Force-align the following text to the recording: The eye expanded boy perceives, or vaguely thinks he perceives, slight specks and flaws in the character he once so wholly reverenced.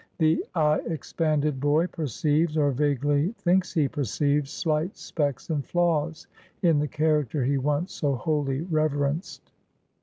The 0.17 0.43
eye 0.55 0.81
expanded 0.87 1.59
boy 1.59 1.85
perceives, 1.85 2.57
or 2.57 2.71
vaguely 2.71 3.33
thinks 3.37 3.71
he 3.71 3.87
perceives, 3.87 4.49
slight 4.49 4.97
specks 4.97 5.51
and 5.51 5.63
flaws 5.63 6.25
in 6.63 6.79
the 6.79 6.87
character 6.87 7.45
he 7.45 7.59
once 7.59 7.93
so 7.93 8.15
wholly 8.15 8.61
reverenced. 8.61 9.51